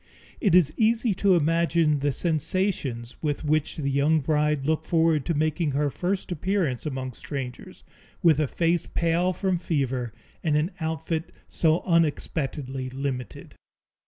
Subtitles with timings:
[0.39, 5.35] It is easy to imagine the sensations with which the young bride looked forward to
[5.35, 7.83] making her first appearance among strangers,
[8.23, 10.11] with a face pale from fever
[10.43, 13.53] and an outfit so unexpectedly limited.